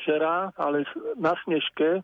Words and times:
včera, 0.00 0.48
ale 0.56 0.88
na 1.20 1.36
Snežke, 1.44 2.00
e, 2.00 2.02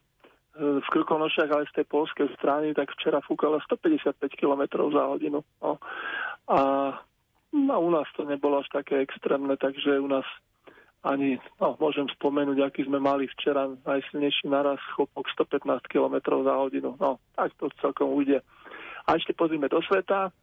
v 0.61 0.89
Krkonošiach, 0.93 1.49
ale 1.49 1.65
z 1.73 1.81
tej 1.81 1.87
polskej 1.89 2.29
strany, 2.37 2.77
tak 2.77 2.93
včera 2.93 3.25
fúkalo 3.25 3.57
155 3.65 4.21
km 4.37 4.63
za 4.93 5.03
hodinu. 5.09 5.41
No. 5.65 5.81
A 6.53 6.59
no, 7.57 7.75
u 7.81 7.91
nás 7.91 8.05
to 8.13 8.29
nebolo 8.29 8.61
až 8.61 8.69
také 8.69 9.01
extrémne, 9.01 9.57
takže 9.57 9.97
u 9.97 10.09
nás 10.09 10.29
ani, 11.07 11.39
no, 11.63 11.79
môžem 11.79 12.11
spomenúť, 12.19 12.59
aký 12.67 12.83
sme 12.83 12.99
mali 12.99 13.31
včera 13.39 13.71
najsilnejší 13.87 14.51
naraz 14.51 14.83
chopok 14.99 15.31
115 15.39 15.87
km 15.87 16.43
za 16.43 16.55
hodinu. 16.59 16.99
No, 16.99 17.23
tak 17.39 17.55
to 17.63 17.71
celkom 17.79 18.11
ujde. 18.11 18.43
A 19.07 19.15
ešte 19.15 19.31
pozrime 19.31 19.71
do 19.71 19.79
sveta. 19.87 20.35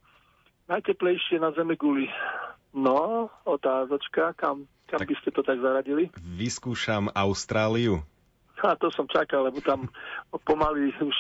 Najteplejšie 0.72 1.44
na 1.44 1.52
Zeme 1.52 1.76
guli. 1.76 2.08
No, 2.72 3.28
otázočka, 3.44 4.32
kam, 4.40 4.72
kam 4.94 5.02
tak 5.02 5.10
by 5.10 5.18
ste 5.18 5.30
to 5.34 5.42
tak 5.42 5.58
zaradili? 5.58 6.14
Vyskúšam 6.22 7.10
Austráliu. 7.18 8.06
A 8.62 8.78
to 8.78 8.94
som 8.94 9.10
čakal, 9.10 9.50
lebo 9.50 9.60
tam 9.60 9.90
pomaly 10.46 10.94
už 11.02 11.18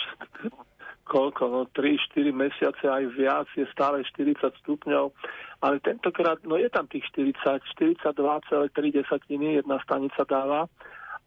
koľko, 1.03 1.43
no 1.51 1.61
3-4 1.75 2.31
mesiace 2.31 2.85
aj 2.87 3.03
viac, 3.13 3.47
je 3.59 3.67
stále 3.75 3.99
40 4.07 4.39
stupňov, 4.63 5.11
ale 5.59 5.83
tentokrát, 5.83 6.39
no 6.47 6.55
je 6.55 6.71
tam 6.71 6.87
tých 6.87 7.03
40, 7.11 7.43
42,3 7.75 8.71
desatiny 8.71 9.59
jedna 9.59 9.83
stanica 9.83 10.23
dáva, 10.23 10.71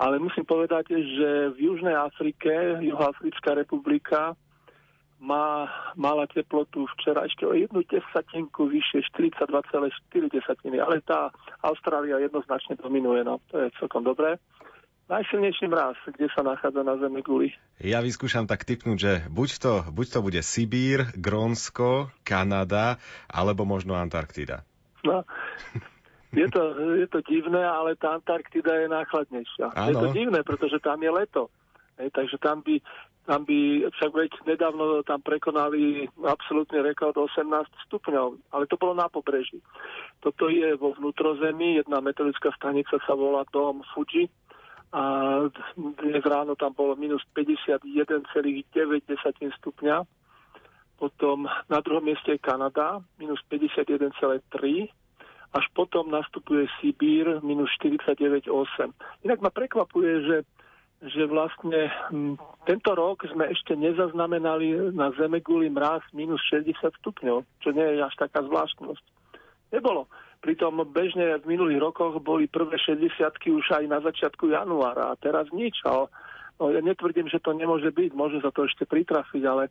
ale 0.01 0.17
musím 0.17 0.49
povedať, 0.49 0.93
že 0.93 1.53
v 1.57 1.73
Južnej 1.73 1.97
Afrike, 1.97 2.81
Juhoafrická 2.85 3.57
republika, 3.57 4.37
má, 5.21 5.69
mala 5.97 6.29
teplotu 6.29 6.85
včera 6.99 7.25
ešte 7.25 7.49
o 7.49 7.57
jednu 7.57 7.83
desatinku 7.89 8.69
vyššie, 8.69 9.09
42,4 9.13 10.29
desatiny, 10.29 10.77
ale 10.79 11.01
tá 11.03 11.33
Austrália 11.65 12.21
jednoznačne 12.21 12.77
dominuje, 12.77 13.25
no 13.25 13.41
to 13.49 13.67
je 13.67 13.69
celkom 13.81 14.05
dobré 14.05 14.37
najsilnejší 15.07 15.71
mraz, 15.71 15.95
kde 16.03 16.27
sa 16.35 16.43
nachádza 16.43 16.83
na 16.83 16.99
Zemi 16.99 17.23
guli. 17.23 17.55
Ja 17.79 18.03
vyskúšam 18.03 18.51
tak 18.51 18.67
typnúť, 18.67 18.99
že 18.99 19.13
buď 19.31 19.51
to, 19.63 19.75
buď 19.95 20.07
to 20.11 20.19
bude 20.23 20.41
Sibír, 20.43 21.15
Grónsko, 21.15 22.11
Kanada, 22.27 22.99
alebo 23.31 23.63
možno 23.63 23.95
Antarktida. 23.95 24.67
No, 25.07 25.23
je 26.35 26.47
to, 26.51 26.63
je 26.99 27.07
to 27.07 27.23
divné, 27.23 27.63
ale 27.63 27.95
tá 27.95 28.19
Antarktida 28.19 28.83
je 28.83 28.87
náchladnejšia. 28.91 29.67
Áno. 29.79 29.87
Je 29.87 29.95
to 29.95 30.09
divné, 30.11 30.41
pretože 30.43 30.83
tam 30.83 30.99
je 30.99 31.11
leto. 31.15 31.43
Hej, 31.97 32.13
takže 32.13 32.37
tam 32.39 32.61
by, 32.61 32.77
tam 33.25 33.45
by, 33.49 33.89
však 33.89 34.13
veď 34.13 34.31
nedávno 34.45 35.01
tam 35.03 35.25
prekonali 35.25 36.05
absolútny 36.21 36.85
rekord 36.85 37.17
18 37.17 37.49
stupňov, 37.89 38.53
ale 38.53 38.65
to 38.69 38.77
bolo 38.77 38.93
na 38.93 39.09
pobreží. 39.09 39.65
Toto 40.21 40.53
je 40.53 40.77
vo 40.77 40.93
vnútrozemí, 40.93 41.81
jedna 41.81 42.05
metodická 42.05 42.53
stanica 42.53 43.01
sa 43.01 43.15
volá 43.17 43.49
Dom 43.49 43.81
Fuji, 43.97 44.29
a 44.97 45.03
dnes 45.77 46.23
ráno 46.25 46.55
tam 46.55 46.73
bolo 46.73 46.97
minus 46.97 47.21
51,9 47.35 47.85
stupňa. 49.61 49.97
Potom 50.97 51.45
na 51.69 51.79
druhom 51.85 52.01
mieste 52.01 52.33
je 52.33 52.41
Kanada, 52.41 53.05
minus 53.21 53.43
51,3 53.51 54.89
až 55.57 55.65
potom 55.73 56.11
nastupuje 56.11 56.69
Sibír, 56.81 57.41
minus 57.41 57.71
49,8. 57.81 58.93
Inak 59.25 59.41
ma 59.41 59.49
prekvapuje, 59.49 60.13
že, 60.27 60.37
že 61.05 61.29
vlastne 61.29 61.93
m, 62.09 62.41
tento 62.65 62.97
rok 62.97 63.21
sme 63.29 63.53
ešte 63.53 63.77
nezaznamenali 63.77 64.97
na 64.97 65.13
Zemeguli 65.13 65.69
mraz 65.69 66.01
minus 66.17 66.41
60 66.49 66.73
stupňov, 67.05 67.45
čo 67.61 67.69
nie 67.77 67.85
je 67.85 68.01
až 68.01 68.15
taká 68.17 68.41
zvláštnosť. 68.41 69.05
Nebolo. 69.77 70.09
Pritom 70.41 70.79
bežne 70.89 71.43
v 71.43 71.59
minulých 71.59 71.81
rokoch 71.83 72.23
boli 72.23 72.47
prvé 72.47 72.79
60 72.79 73.13
už 73.51 73.67
aj 73.73 73.85
na 73.89 73.99
začiatku 74.01 74.53
januára 74.53 75.13
a 75.13 75.19
teraz 75.19 75.51
nič. 75.51 75.81
Ale, 75.85 76.09
no, 76.61 76.71
ja 76.71 76.81
netvrdím, 76.81 77.29
že 77.29 77.43
to 77.43 77.53
nemôže 77.53 77.91
byť, 77.91 78.11
môže 78.15 78.39
sa 78.41 78.55
to 78.55 78.65
ešte 78.65 78.87
pritrafiť, 78.87 79.43
ale, 79.43 79.69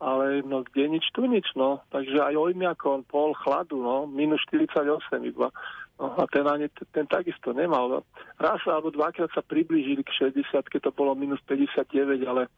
ale 0.00 0.40
no, 0.46 0.64
kde 0.64 0.98
nič, 0.98 1.04
tu 1.12 1.26
nič. 1.28 1.52
No. 1.54 1.84
Takže 1.92 2.22
aj 2.22 2.34
Ojmiakon, 2.38 3.04
pol 3.06 3.36
chladu, 3.38 3.76
no, 3.78 4.08
minus 4.08 4.40
48 4.48 4.98
iba. 5.26 5.52
No, 5.96 6.12
a 6.12 6.28
ten, 6.28 6.44
ani, 6.44 6.68
ten 6.92 7.08
takisto 7.08 7.56
nemal. 7.56 8.04
Raz 8.36 8.60
alebo 8.68 8.92
dvakrát 8.92 9.32
sa 9.32 9.40
priblížili 9.40 10.04
k 10.04 10.28
60, 10.28 10.68
keď 10.68 10.80
to 10.88 10.92
bolo 10.92 11.16
minus 11.16 11.40
59, 11.48 12.20
ale 12.28 12.52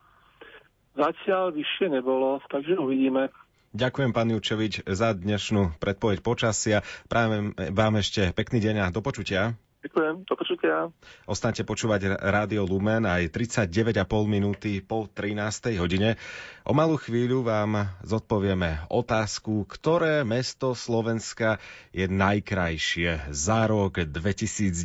zatiaľ 0.98 1.54
vyššie 1.54 1.86
nebolo, 1.94 2.42
takže 2.50 2.74
uvidíme. 2.74 3.30
Ďakujem, 3.78 4.10
pán 4.10 4.32
Jučevič, 4.32 4.82
za 4.88 5.14
dnešnú 5.14 5.76
predpoveď 5.78 6.18
počasia. 6.24 6.82
Práve 7.06 7.52
vám 7.54 7.94
ešte 8.00 8.34
pekný 8.34 8.58
deň 8.64 8.76
a 8.82 8.86
do 8.90 9.04
počutia. 9.04 9.54
Ďakujem, 9.88 10.28
do 10.28 10.34
počutia. 10.36 10.92
Ostaňte 11.24 11.64
počúvať 11.64 12.20
Rádio 12.20 12.68
Lumen 12.68 13.08
aj 13.08 13.32
39,5 13.32 14.04
minúty 14.28 14.84
po 14.84 15.08
13. 15.08 15.80
hodine. 15.80 16.20
O 16.68 16.76
malú 16.76 17.00
chvíľu 17.00 17.40
vám 17.40 17.88
zodpovieme 18.04 18.84
otázku, 18.92 19.64
ktoré 19.64 20.28
mesto 20.28 20.76
Slovenska 20.76 21.56
je 21.96 22.04
najkrajšie 22.04 23.32
za 23.32 23.64
rok 23.64 24.04
2019. 24.04 24.76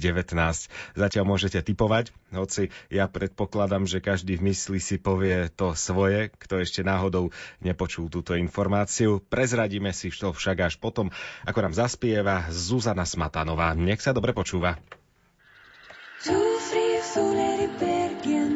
Zatiaľ 0.95 1.25
môžete 1.27 1.59
typovať, 1.59 2.15
hoci 2.31 2.71
ja 2.87 3.11
predpokladám, 3.11 3.83
že 3.83 3.99
každý 3.99 4.39
v 4.39 4.55
mysli 4.55 4.79
si 4.79 4.95
povie 5.03 5.51
to 5.51 5.75
svoje, 5.75 6.31
kto 6.39 6.63
ešte 6.63 6.79
náhodou 6.79 7.35
nepočul 7.59 8.07
túto 8.07 8.39
informáciu. 8.39 9.19
Prezradíme 9.19 9.91
si 9.91 10.15
to 10.15 10.31
však 10.31 10.71
až 10.71 10.73
potom, 10.79 11.11
ako 11.43 11.59
nám 11.59 11.75
zaspieva 11.75 12.47
Zuzana 12.47 13.03
Smatanová. 13.03 13.75
Nech 13.75 13.99
sa 13.99 14.15
dobre 14.15 14.31
počúva. 14.31 14.79
Sufrir 16.23 17.01
soler 17.13 17.59
i 17.63 17.69
bergen 17.79 18.53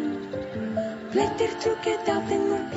Blätter 1.11 1.47
trukket 1.61 2.09
av 2.09 2.29
den 2.29 2.49
mörken 2.49 2.76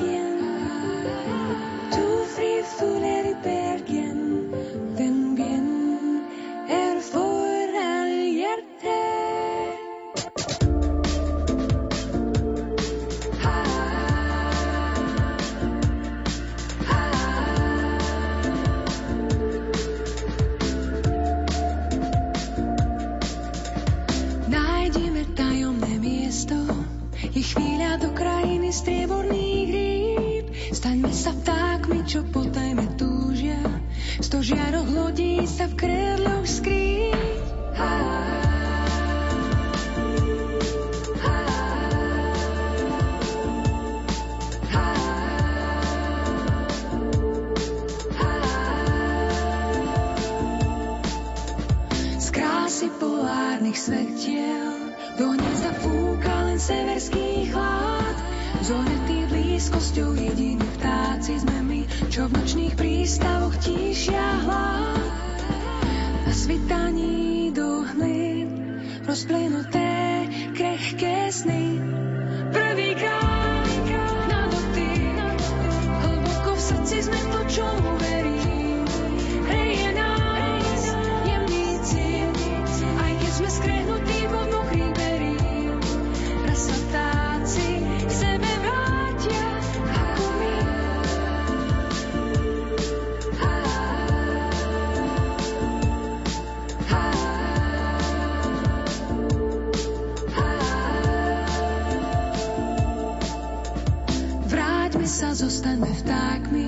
blízkosťou 59.81 60.13
jediní 60.13 60.67
vtáci 60.77 61.41
sme 61.41 61.57
my, 61.65 61.81
čo 62.13 62.29
v 62.29 62.37
nočných 62.37 62.77
prístavoch 62.77 63.57
tíšia 63.65 64.45
hlad. 64.45 65.37
Na 66.21 66.33
svitaní 66.37 67.49
do 67.49 67.81
hny 67.89 68.45
rozplynuté 69.09 69.89
krehké 70.53 71.33
sny. 71.33 71.81
Prvýkrát 72.53 73.65
na 74.29 74.41
dotyk, 74.53 75.17
hlboko 76.05 76.51
v 76.53 76.61
srdci 76.61 76.97
sme 77.01 77.19
to, 77.33 77.39
zostaňme 105.61 105.93
vtákmi, 105.93 106.67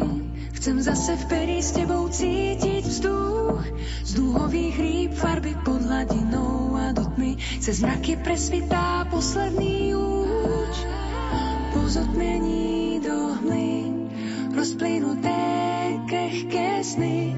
Chcem 0.54 0.78
zase 0.86 1.18
v 1.18 1.26
perí 1.26 1.58
s 1.66 1.74
tebou 1.74 2.14
cítiť 2.14 2.86
vzduch. 2.86 3.66
Z 4.06 4.12
dúhových 4.22 4.76
rýb 4.78 5.12
farby 5.18 5.58
pod 5.66 5.82
hladinou 5.82 6.78
a 6.78 6.94
do 6.94 7.10
tmy. 7.18 7.42
Cez 7.58 7.82
mraky 7.82 8.22
presvitá 8.22 9.10
posledný 9.10 9.98
úč. 9.98 10.76
Po 11.74 11.90
zotmení 11.90 13.02
do 13.02 13.34
hmy 13.42 13.74
rozplynuté 14.54 15.42
krehké 16.06 16.86
sny 16.86 17.34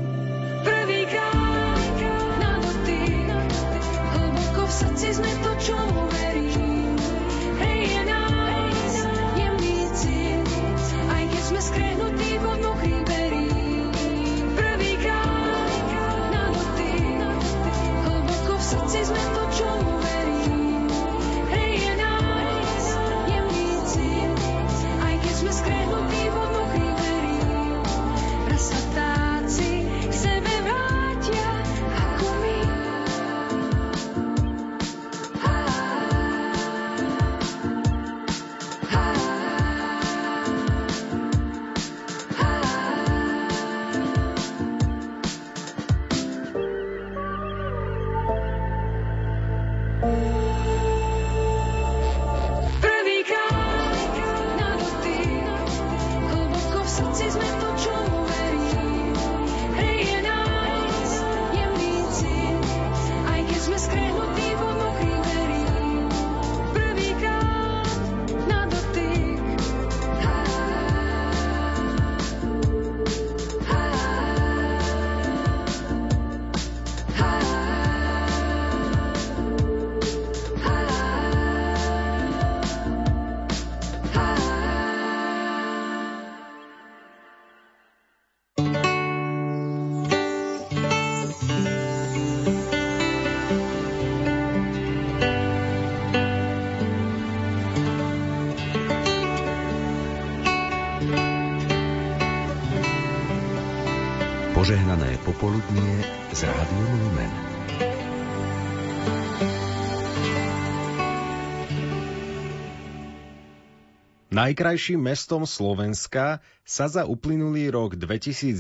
Najkrajším 114.34 115.06
mestom 115.06 115.46
Slovenska 115.46 116.42
sa 116.66 116.90
za 116.90 117.06
uplynulý 117.06 117.70
rok 117.70 117.94
2019 117.94 118.58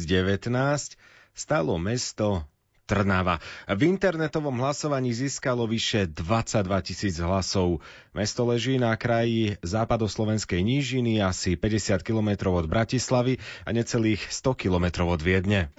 stalo 1.33 1.73
mesto 1.81 2.45
Trnava. 2.85 3.41
V 3.65 3.81
internetovom 3.89 4.61
hlasovaní 4.61 5.09
získalo 5.09 5.65
vyše 5.65 6.05
22 6.05 6.85
tisíc 6.85 7.17
hlasov. 7.17 7.81
Mesto 8.13 8.45
leží 8.45 8.77
na 8.77 8.93
kraji 8.93 9.57
západoslovenskej 9.65 10.61
nížiny 10.61 11.17
asi 11.17 11.57
50 11.57 12.05
km 12.05 12.53
od 12.53 12.69
Bratislavy 12.69 13.41
a 13.65 13.69
necelých 13.73 14.21
100 14.29 14.61
km 14.61 15.09
od 15.09 15.17
Viedne. 15.19 15.73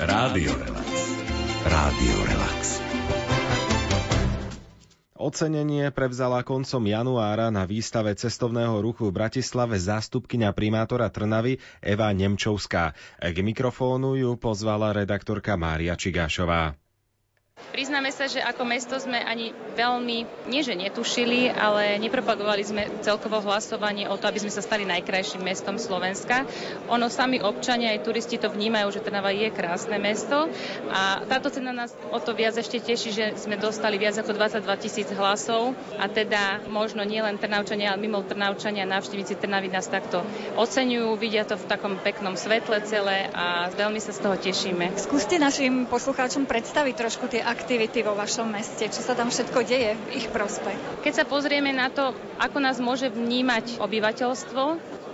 Rádio 0.00 0.54
Relax. 0.56 0.88
Rádio 1.66 2.16
Relax. 2.24 2.79
Ocenenie 5.20 5.92
prevzala 5.92 6.40
koncom 6.40 6.80
januára 6.80 7.52
na 7.52 7.68
výstave 7.68 8.16
cestovného 8.16 8.80
ruchu 8.80 9.12
v 9.12 9.20
Bratislave 9.20 9.76
zástupkyňa 9.76 10.48
primátora 10.56 11.12
Trnavy 11.12 11.60
Eva 11.84 12.08
Nemčovská. 12.08 12.96
K 13.20 13.36
mikrofónu 13.44 14.16
ju 14.16 14.40
pozvala 14.40 14.96
redaktorka 14.96 15.60
Mária 15.60 15.92
Čigášová. 15.92 16.72
Priznáme 17.70 18.10
sa, 18.10 18.26
že 18.26 18.42
ako 18.42 18.66
mesto 18.66 18.98
sme 18.98 19.22
ani 19.22 19.54
veľmi, 19.78 20.50
nie 20.50 20.62
že 20.66 20.74
netušili, 20.74 21.54
ale 21.54 22.02
nepropagovali 22.02 22.62
sme 22.66 22.82
celkovo 23.06 23.38
hlasovanie 23.46 24.10
o 24.10 24.18
to, 24.18 24.26
aby 24.26 24.42
sme 24.42 24.50
sa 24.50 24.58
stali 24.58 24.82
najkrajším 24.82 25.46
mestom 25.46 25.78
Slovenska. 25.78 26.42
Ono 26.90 27.06
sami 27.06 27.38
občania 27.38 27.94
aj 27.94 28.02
turisti 28.02 28.42
to 28.42 28.50
vnímajú, 28.50 28.98
že 28.98 29.04
Trnava 29.06 29.30
je 29.30 29.54
krásne 29.54 30.02
mesto 30.02 30.50
a 30.90 31.22
táto 31.30 31.54
cena 31.54 31.70
nás 31.70 31.94
o 32.10 32.18
to 32.18 32.34
viac 32.34 32.58
ešte 32.58 32.82
teší, 32.82 33.10
že 33.14 33.24
sme 33.38 33.54
dostali 33.54 34.02
viac 34.02 34.18
ako 34.18 34.34
22 34.34 34.66
tisíc 34.82 35.08
hlasov 35.14 35.78
a 35.94 36.10
teda 36.10 36.66
možno 36.66 37.06
nielen 37.06 37.38
Trnavčania, 37.38 37.94
ale 37.94 38.02
mimo 38.02 38.18
Trnavčania 38.26 38.82
návštevníci 38.82 39.38
Trnavy 39.38 39.70
nás 39.70 39.86
takto 39.86 40.26
oceňujú, 40.58 41.14
vidia 41.14 41.46
to 41.46 41.54
v 41.54 41.70
takom 41.70 42.02
peknom 42.02 42.34
svetle 42.34 42.82
celé 42.82 43.30
a 43.30 43.70
veľmi 43.70 44.02
sa 44.02 44.10
z 44.10 44.20
toho 44.26 44.34
tešíme. 44.34 44.98
Skúste 44.98 45.38
našim 45.38 45.86
poslucháčom 45.86 46.50
predstaviť 46.50 46.94
trošku 46.98 47.30
tie 47.30 47.46
aktivity 47.50 48.06
vo 48.06 48.14
vašom 48.14 48.46
meste? 48.46 48.86
Čo 48.86 49.02
sa 49.02 49.18
tam 49.18 49.34
všetko 49.34 49.58
deje 49.66 49.98
v 49.98 50.06
ich 50.22 50.30
prospech? 50.30 51.02
Keď 51.02 51.12
sa 51.12 51.24
pozrieme 51.26 51.74
na 51.74 51.90
to, 51.90 52.14
ako 52.38 52.62
nás 52.62 52.78
môže 52.78 53.10
vnímať 53.10 53.82
obyvateľstvo, 53.82 54.62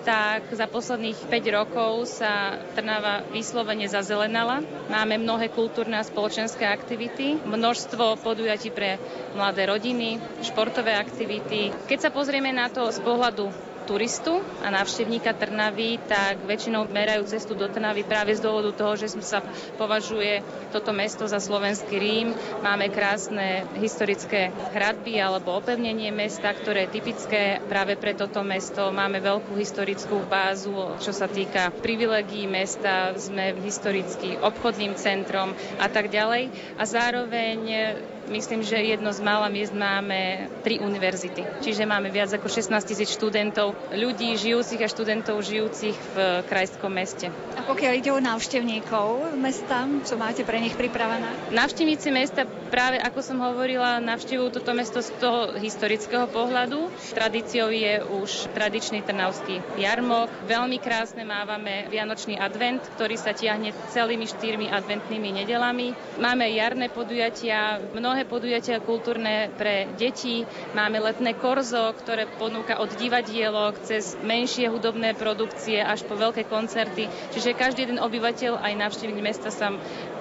tak 0.06 0.54
za 0.54 0.70
posledných 0.70 1.18
5 1.18 1.58
rokov 1.58 2.06
sa 2.06 2.62
Trnava 2.78 3.26
vyslovene 3.34 3.90
zazelenala. 3.90 4.62
Máme 4.86 5.18
mnohé 5.18 5.50
kultúrne 5.50 5.98
a 5.98 6.06
spoločenské 6.06 6.62
aktivity, 6.62 7.42
množstvo 7.42 8.22
podujatí 8.22 8.70
pre 8.70 9.02
mladé 9.34 9.66
rodiny, 9.66 10.22
športové 10.46 10.94
aktivity. 10.94 11.74
Keď 11.90 11.98
sa 11.98 12.10
pozrieme 12.14 12.55
na 12.55 12.70
to 12.70 12.86
z 12.94 13.02
pohľadu 13.02 13.50
turistu 13.86 14.43
a 14.60 14.69
návštevníka 14.69 15.31
Trnavy, 15.38 16.02
tak 16.10 16.43
väčšinou 16.43 16.90
merajú 16.90 17.22
cestu 17.31 17.55
do 17.55 17.70
Trnavy 17.70 18.02
práve 18.02 18.34
z 18.34 18.43
dôvodu 18.43 18.74
toho, 18.74 18.98
že 18.98 19.14
sa 19.22 19.38
považuje 19.78 20.43
toto 20.74 20.90
mesto 20.90 21.24
za 21.31 21.38
slovenský 21.38 21.94
Rím. 21.96 22.34
Máme 22.60 22.90
krásne 22.90 23.62
historické 23.78 24.50
hradby 24.74 25.22
alebo 25.22 25.55
opevnenie 25.55 26.10
mesta, 26.10 26.50
ktoré 26.50 26.90
je 26.90 26.98
typické 26.98 27.62
práve 27.70 27.94
pre 27.94 28.19
toto 28.19 28.43
mesto. 28.43 28.90
Máme 28.90 29.22
veľkú 29.22 29.55
historickú 29.55 30.26
bázu, 30.26 30.74
čo 30.98 31.14
sa 31.14 31.31
týka 31.31 31.70
privilegií 31.70 32.50
mesta. 32.50 33.14
Sme 33.14 33.55
historicky 33.62 34.34
obchodným 34.36 34.98
centrom 34.98 35.55
a 35.78 35.86
tak 35.86 36.10
ďalej. 36.10 36.50
A 36.74 36.82
zároveň 36.82 37.58
myslím, 38.28 38.62
že 38.62 38.76
jedno 38.76 39.12
z 39.12 39.20
mála 39.20 39.48
miest 39.48 39.74
máme 39.74 40.50
tri 40.62 40.78
univerzity. 40.82 41.62
Čiže 41.62 41.86
máme 41.86 42.10
viac 42.10 42.30
ako 42.34 42.46
16 42.50 42.72
tisíc 42.84 43.14
študentov 43.14 43.74
ľudí 43.94 44.34
žijúcich 44.36 44.82
a 44.82 44.88
študentov 44.90 45.40
žijúcich 45.42 45.96
v 46.14 46.16
krajskom 46.46 46.92
meste. 46.92 47.30
A 47.56 47.62
pokiaľ 47.64 47.92
ide 47.96 48.10
o 48.12 48.20
návštevníkov 48.20 49.36
mesta, 49.38 49.86
čo 50.04 50.18
máte 50.18 50.42
pre 50.42 50.58
nich 50.60 50.74
pripravené? 50.74 51.54
Návštevníci 51.54 52.08
mesta 52.10 52.44
práve, 52.70 53.03
ako 53.03 53.19
som 53.19 53.43
hovorila, 53.43 53.99
navštevujú 53.99 54.55
toto 54.55 54.70
mesto 54.70 55.03
z 55.03 55.11
toho 55.19 55.58
historického 55.58 56.31
pohľadu. 56.31 56.87
Tradíciou 57.11 57.75
je 57.75 58.06
už 58.23 58.55
tradičný 58.55 59.03
trnavský 59.03 59.58
jarmok. 59.82 60.31
Veľmi 60.46 60.79
krásne 60.79 61.27
mávame 61.27 61.91
Vianočný 61.91 62.39
advent, 62.39 62.87
ktorý 62.94 63.19
sa 63.19 63.35
tiahne 63.35 63.75
celými 63.91 64.31
štyrmi 64.31 64.70
adventnými 64.70 65.43
nedelami. 65.43 65.91
Máme 66.23 66.46
jarné 66.55 66.87
podujatia, 66.87 67.82
mnohé 67.91 68.23
podujatia 68.29 68.79
kultúrne 68.79 69.51
pre 69.58 69.91
deti. 69.99 70.46
Máme 70.79 71.03
letné 71.03 71.35
korzo, 71.35 71.91
ktoré 71.99 72.31
ponúka 72.39 72.79
od 72.79 72.94
divadielo 72.94 73.56
pondelok 73.56 73.81
cez 73.89 74.13
menšie 74.20 74.69
hudobné 74.69 75.17
produkcie 75.17 75.81
až 75.81 76.05
po 76.05 76.13
veľké 76.13 76.44
koncerty. 76.44 77.08
Čiže 77.32 77.56
každý 77.56 77.89
jeden 77.89 77.96
obyvateľ 77.96 78.61
aj 78.61 78.73
návštevník 78.77 79.25
mesta 79.25 79.49
sa 79.49 79.73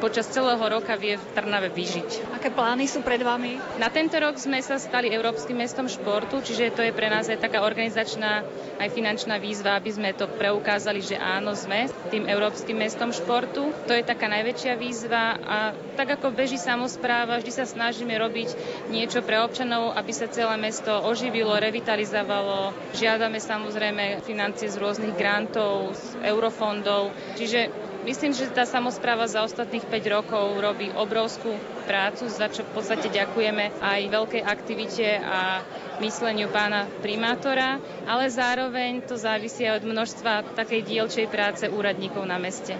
počas 0.05 0.29
celého 0.29 0.62
roka 0.62 0.93
vie 0.93 1.17
v 1.17 1.25
Trnave 1.33 1.74
vyžiť. 1.74 2.29
Aké 2.29 2.53
plány 2.53 2.85
sú 2.85 3.01
pred 3.01 3.17
vami? 3.25 3.57
Na 3.81 3.89
tento 3.89 4.13
rok 4.21 4.38
sme 4.38 4.62
sa 4.62 4.77
stali 4.77 5.09
Európskym 5.09 5.57
mestom 5.57 5.89
športu, 5.89 6.45
čiže 6.45 6.77
to 6.77 6.85
je 6.85 6.93
pre 6.93 7.09
nás 7.09 7.25
aj 7.25 7.41
taká 7.41 7.65
organizačná 7.65 8.45
aj 8.77 8.93
finančná 8.93 9.41
výzva, 9.41 9.74
aby 9.74 9.89
sme 9.89 10.13
to 10.13 10.29
preukázali, 10.29 11.01
že 11.01 11.17
áno, 11.17 11.57
sme 11.57 11.89
tým 12.13 12.29
Európskym 12.29 12.77
mestom 12.77 13.09
športu. 13.09 13.74
To 13.88 13.97
je 13.97 14.05
taká 14.05 14.29
najväčšia 14.29 14.77
výzva 14.77 15.41
a 15.41 15.57
tak 15.97 16.19
ako 16.19 16.29
beží 16.29 16.62
samozpráva, 16.62 17.41
vždy 17.41 17.51
sa 17.51 17.65
snažíme 17.65 18.13
robiť 18.13 18.53
niečo 18.93 19.25
pre 19.25 19.41
občanov, 19.41 19.97
aby 19.97 20.12
sa 20.13 20.29
celé 20.29 20.53
mesto 20.59 20.91
oživilo, 21.01 21.57
revitalizovalo. 21.57 22.77
Žiadame 22.93 23.41
samozrejme 23.41 24.21
financie 24.21 24.69
z 24.69 24.77
rôznych 24.77 25.17
grantov, 25.17 25.97
z 25.97 26.29
eurofondov. 26.29 27.09
Čiže 27.39 27.95
Myslím, 28.05 28.38
že 28.38 28.53
tá 28.53 28.69
samozpráva 28.69 29.25
za 29.25 29.41
ostatných 29.41 29.81
5 29.81 30.13
rokov 30.13 30.62
robí 30.62 30.93
obrovskú 30.93 31.57
prácu, 31.89 32.29
za 32.29 32.45
čo 32.53 32.62
v 32.62 32.71
podstate 32.77 33.09
ďakujeme 33.09 33.81
aj 33.81 34.01
veľkej 34.13 34.41
aktivite 34.45 35.17
a 35.17 35.65
mysleniu 35.97 36.53
pána 36.53 36.85
primátora, 37.01 37.81
ale 38.05 38.29
zároveň 38.29 39.01
to 39.09 39.17
závisí 39.17 39.65
od 39.65 39.81
množstva 39.81 40.53
takej 40.53 40.85
dielčej 40.85 41.25
práce 41.25 41.65
úradníkov 41.65 42.29
na 42.29 42.38
meste. 42.38 42.77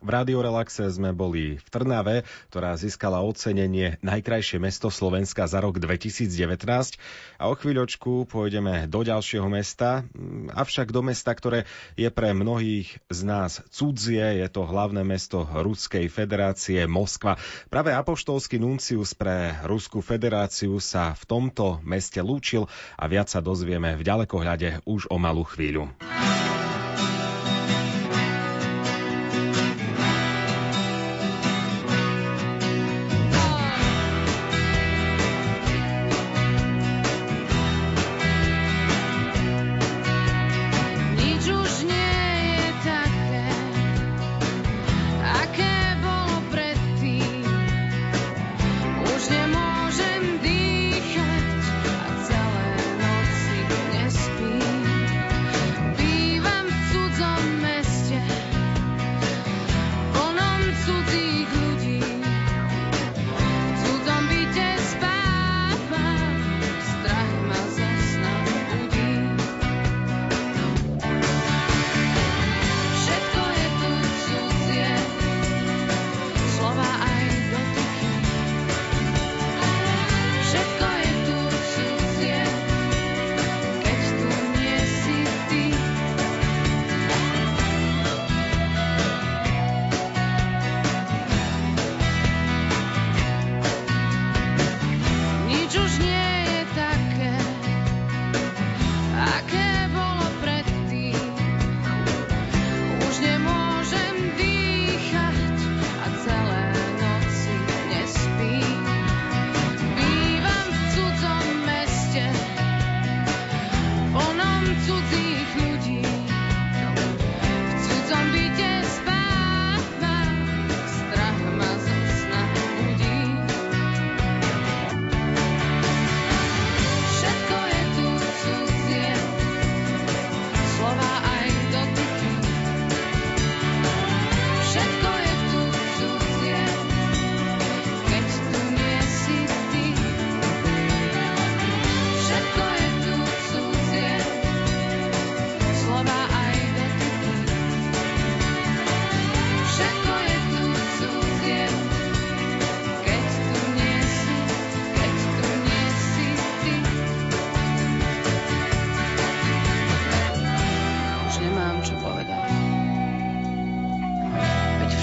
V 0.00 0.08
Radiorelaxe 0.08 0.88
sme 0.88 1.12
boli 1.12 1.60
v 1.60 1.68
Trnave, 1.68 2.24
ktorá 2.48 2.72
získala 2.72 3.20
ocenenie 3.20 4.00
Najkrajšie 4.00 4.56
mesto 4.56 4.88
Slovenska 4.88 5.44
za 5.44 5.60
rok 5.60 5.76
2019 5.76 6.96
a 7.36 7.44
o 7.48 7.54
chvíľočku 7.54 8.24
pôjdeme 8.24 8.88
do 8.88 9.04
ďalšieho 9.04 9.44
mesta, 9.52 10.08
avšak 10.56 10.88
do 10.88 11.04
mesta, 11.04 11.36
ktoré 11.36 11.68
je 12.00 12.08
pre 12.08 12.32
mnohých 12.32 12.96
z 13.12 13.20
nás 13.28 13.60
cudzie, 13.68 14.40
je 14.40 14.48
to 14.48 14.64
hlavné 14.64 15.04
mesto 15.04 15.44
Ruskej 15.44 16.08
federácie 16.08 16.88
Moskva. 16.88 17.36
Práve 17.68 17.92
apoštolský 17.92 18.56
nuncius 18.56 19.12
pre 19.12 19.52
Ruskú 19.68 20.00
federáciu 20.00 20.80
sa 20.80 21.12
v 21.12 21.28
tomto 21.28 21.76
meste 21.84 22.24
lúčil 22.24 22.64
a 22.96 23.04
viac 23.04 23.28
sa 23.28 23.44
dozvieme 23.44 24.00
v 24.00 24.02
ďalekohľade 24.08 24.80
už 24.88 25.12
o 25.12 25.20
malú 25.20 25.44
chvíľu. 25.44 25.92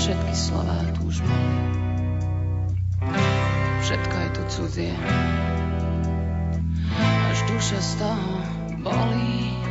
všetky 0.07 0.35
slová 0.39 0.79
túžbou. 0.95 1.43
Všetko 3.83 4.15
je 4.15 4.29
tu 4.31 4.43
cudzie, 4.47 4.95
až 7.27 7.37
duša 7.51 7.79
z 7.83 7.91
toho 7.99 8.33
bolí. 8.87 9.66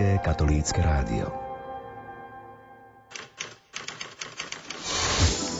Slovenské 0.00 0.24
katolícke 0.24 0.80
rádio. 0.80 1.28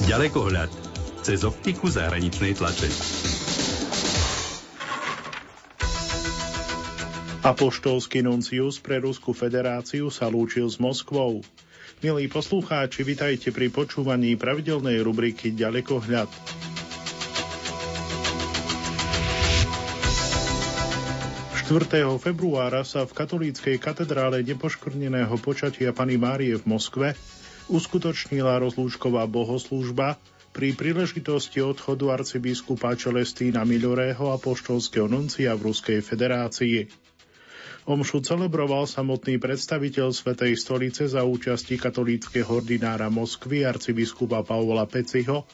Ďalekohľad 0.08 0.72
cez 1.20 1.44
optiku 1.44 1.92
zahraničnej 1.92 2.56
tlače. 2.56 2.88
Apoštolský 7.44 8.24
nuncius 8.24 8.80
pre 8.80 9.04
Ruskú 9.04 9.36
federáciu 9.36 10.08
sa 10.08 10.32
lúčil 10.32 10.72
s 10.72 10.80
Moskvou. 10.80 11.44
Milí 12.00 12.24
poslucháči, 12.32 13.04
vitajte 13.04 13.52
pri 13.52 13.68
počúvaní 13.68 14.40
pravidelnej 14.40 15.04
rubriky 15.04 15.52
Ďalekohľad. 15.52 16.59
4. 21.70 22.02
februára 22.18 22.82
sa 22.82 23.06
v 23.06 23.14
katolíckej 23.14 23.78
katedrále 23.78 24.42
nepoškvrneného 24.42 25.38
počatia 25.38 25.94
Pany 25.94 26.18
Márie 26.18 26.58
v 26.58 26.66
Moskve 26.66 27.14
uskutočnila 27.70 28.58
rozlúčková 28.58 29.30
bohoslúžba 29.30 30.18
pri 30.50 30.74
príležitosti 30.74 31.62
odchodu 31.62 32.10
arcibiskupa 32.10 32.98
Čelestína 32.98 33.62
Milorého 33.62 34.34
a 34.34 34.36
poštolského 34.42 35.06
nuncia 35.06 35.54
v 35.54 35.70
Ruskej 35.70 36.02
federácii. 36.02 36.90
Omšu 37.86 38.26
celebroval 38.26 38.90
samotný 38.90 39.38
predstaviteľ 39.38 40.10
Svetej 40.10 40.58
stolice 40.58 41.06
za 41.06 41.22
účasti 41.22 41.78
katolíckého 41.78 42.50
ordinára 42.50 43.06
Moskvy 43.14 43.62
arcibiskupa 43.62 44.42
Pavla 44.42 44.90
Peciho 44.90 45.46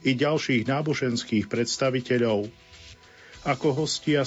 i 0.00 0.16
ďalších 0.16 0.64
náboženských 0.64 1.44
predstaviteľov. 1.44 2.68
Ako 3.46 3.70
hostia 3.70 4.26